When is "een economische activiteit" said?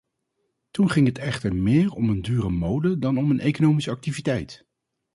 3.31-4.67